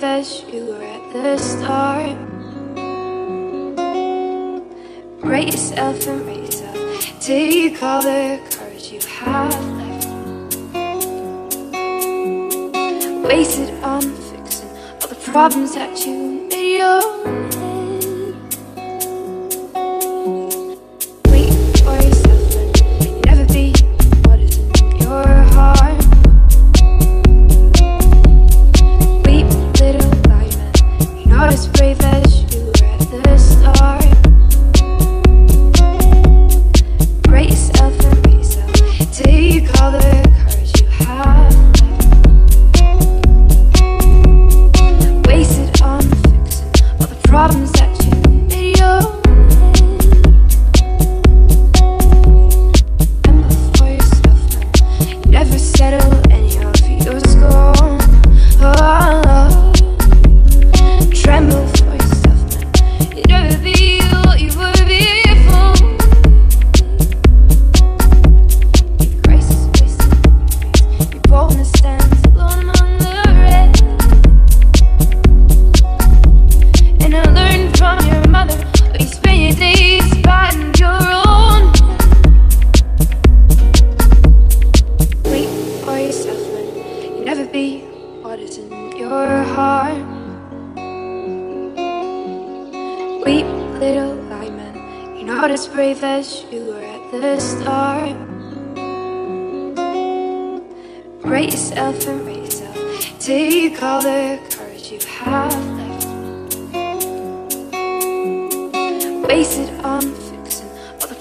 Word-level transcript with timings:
fâche. 0.00 0.37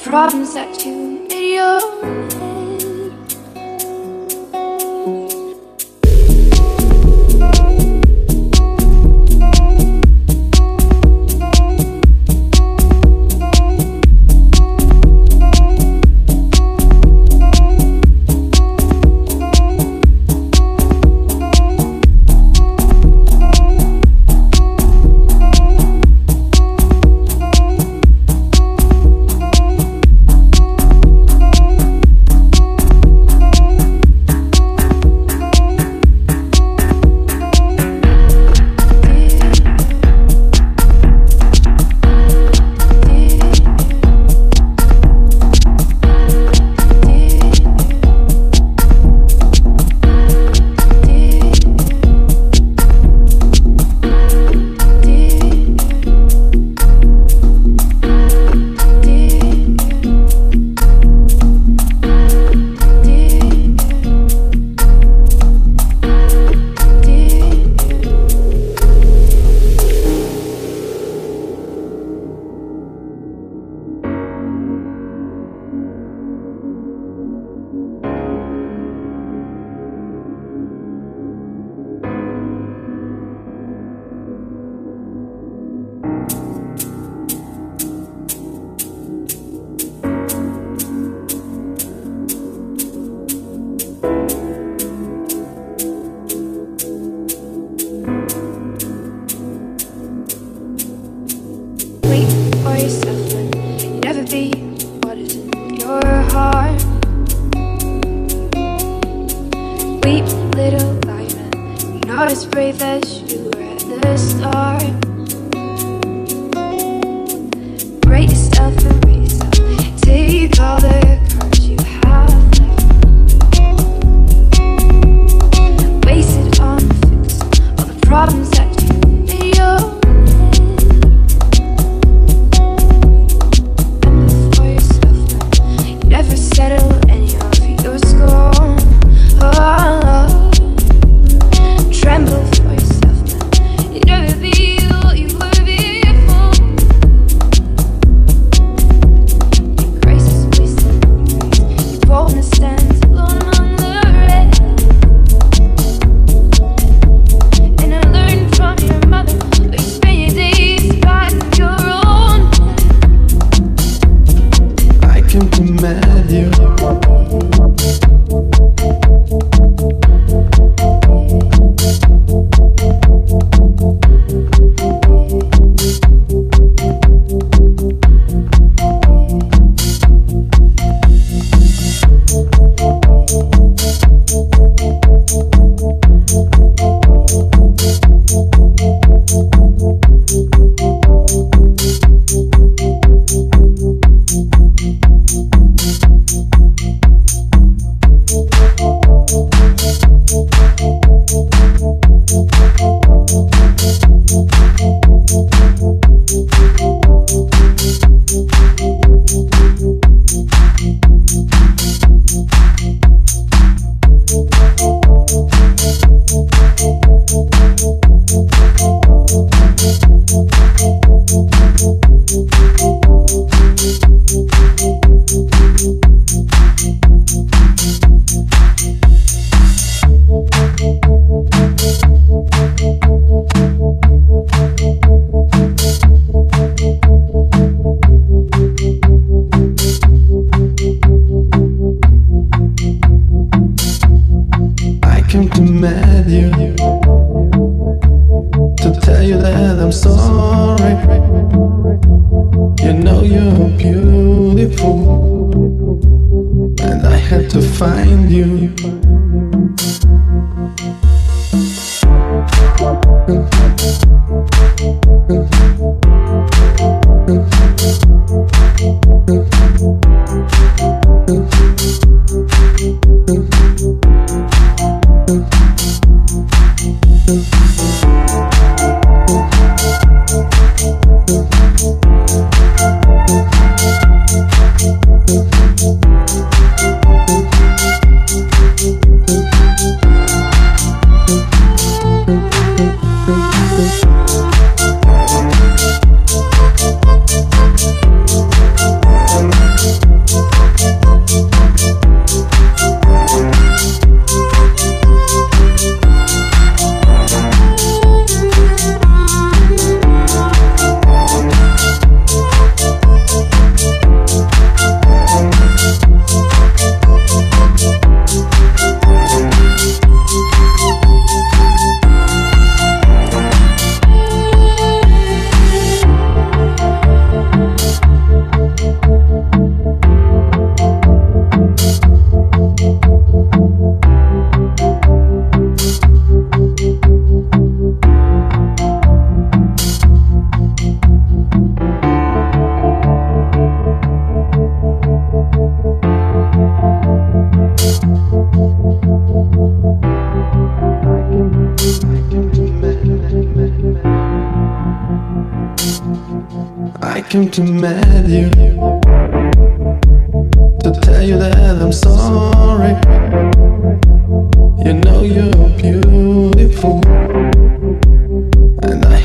Problems 0.08 0.54
that 0.54 0.86
you 0.86 1.26
made 1.28 1.56
your 1.56 1.82
own. 1.84 2.47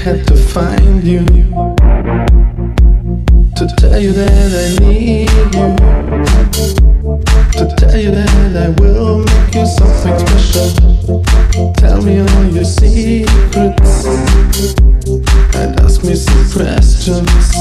Had 0.03 0.27
to 0.27 0.37
find 0.37 1.05
you 1.05 1.25
to 3.55 3.69
tell 3.79 4.01
you 4.01 4.13
that 4.13 4.51
I 4.53 4.85
need 4.85 5.31
you, 5.55 5.77
to 7.53 7.75
tell 7.77 7.97
you 7.97 8.11
that 8.11 8.57
I 8.57 8.71
will 8.81 9.19
make 9.19 9.55
you 9.55 9.65
something 9.65 10.19
special. 10.27 11.23
Tell 11.75 12.03
me 12.03 12.19
all 12.19 12.45
your 12.47 12.65
secrets 12.65 14.05
and 15.55 15.79
ask 15.79 16.03
me 16.03 16.17
some 16.17 16.51
questions. 16.51 17.53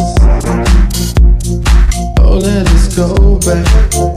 Oh, 2.17 2.39
let 2.41 2.67
us 2.69 2.95
go 2.95 3.37
back 3.37 4.10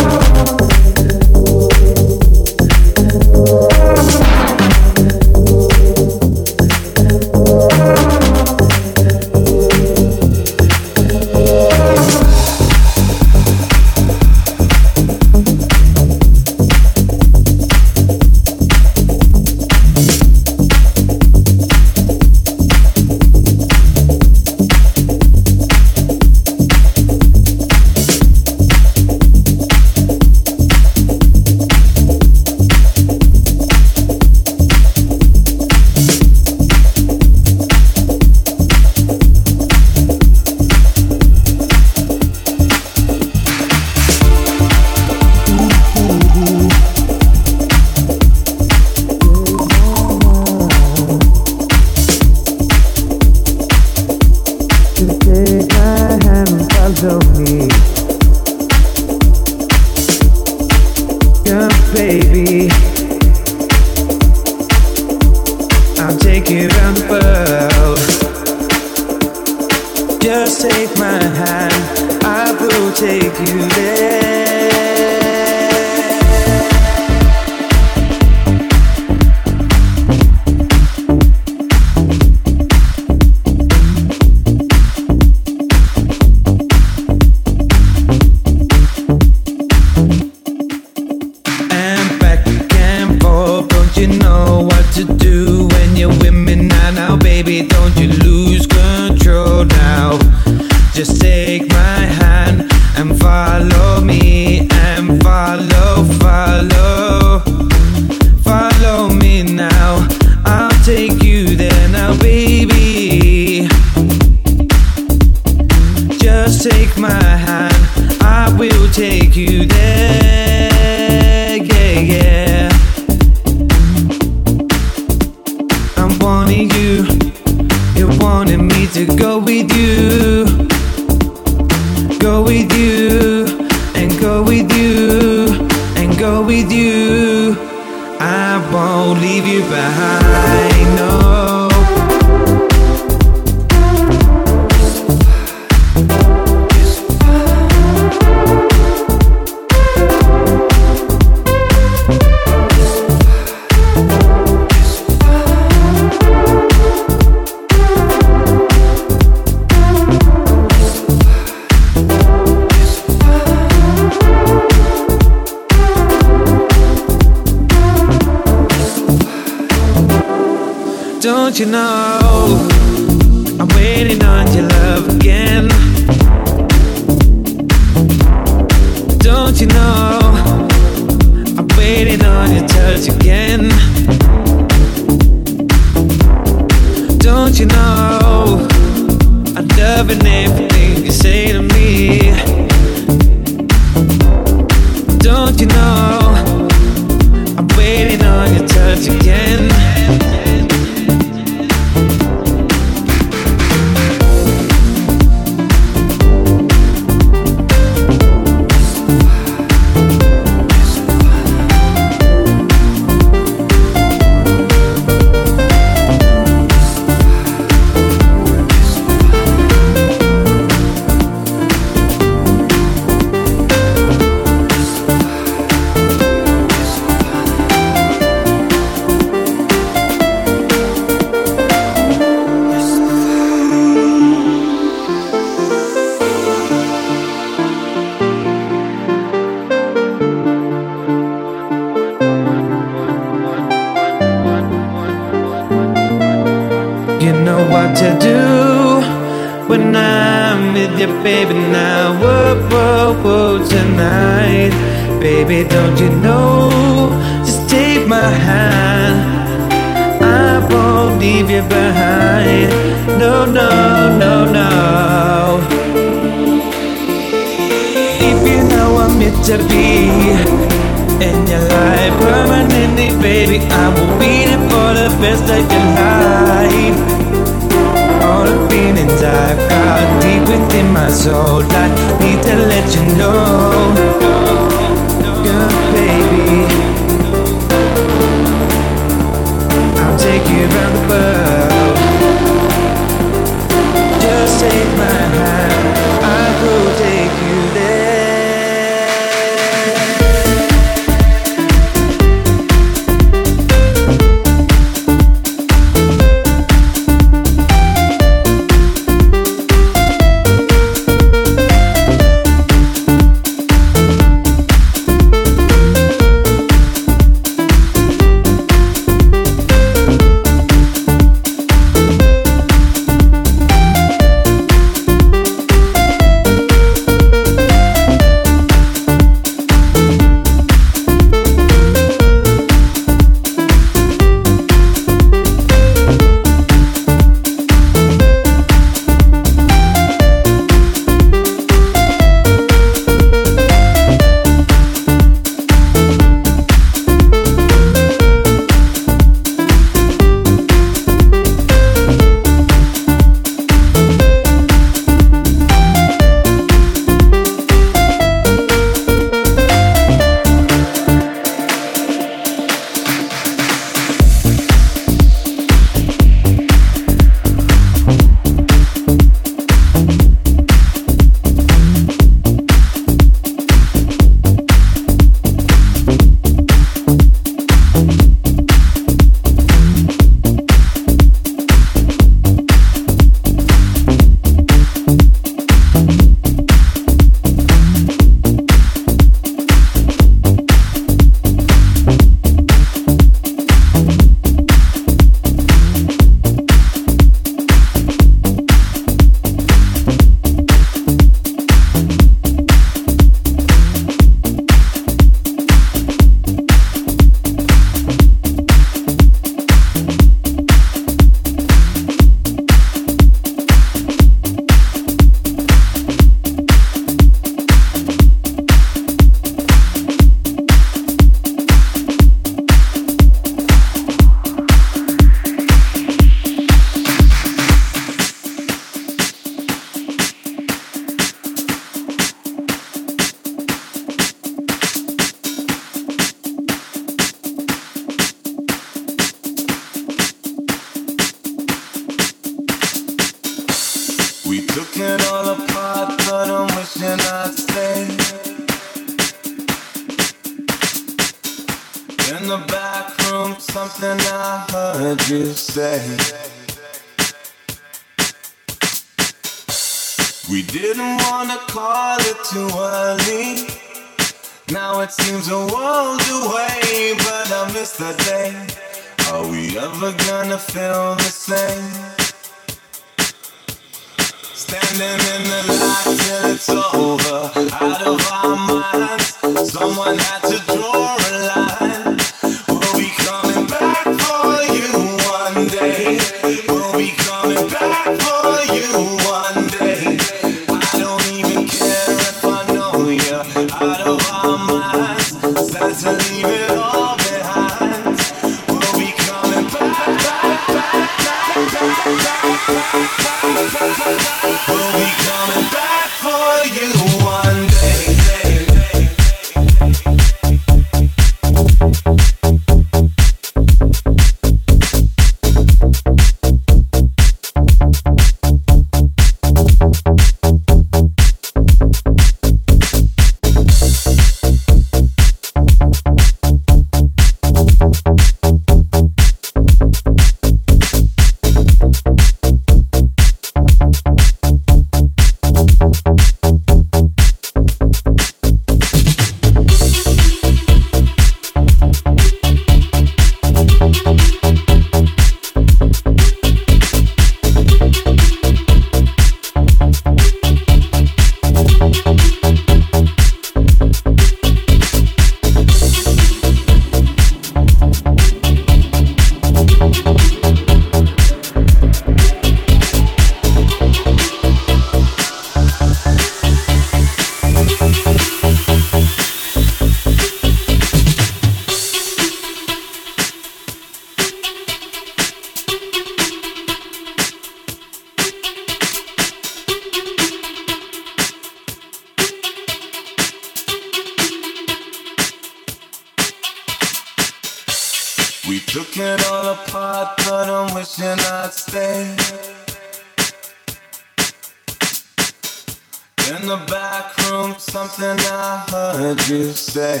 say. 599.70 600.00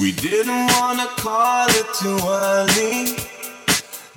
We 0.00 0.12
didn't 0.12 0.66
wanna 0.72 1.08
call 1.18 1.68
it 1.68 1.88
too 2.00 2.18
early. 2.26 3.16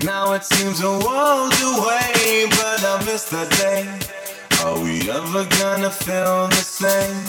Now 0.02 0.32
it 0.32 0.46
seems 0.46 0.80
a 0.82 0.94
world 1.06 1.54
away, 1.72 2.46
but 2.58 2.80
I 2.92 3.04
miss 3.06 3.26
that 3.36 3.50
day. 3.60 3.84
Are 4.64 4.80
we 4.80 4.96
ever 5.12 5.44
gonna 5.60 5.90
feel 5.90 6.48
the 6.48 6.64
same? 6.80 7.24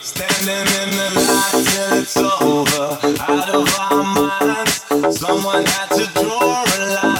Standing 0.00 0.66
in 0.80 0.90
the 1.00 1.08
light 1.26 1.56
till 1.66 1.98
it's 1.98 2.16
over, 2.16 2.86
out 3.32 3.48
of 3.58 3.66
our 3.80 4.04
minds. 4.14 5.18
Someone 5.18 5.64
had 5.64 5.88
to 5.98 6.04
draw 6.14 6.64
a 6.64 6.80
line. 6.94 7.17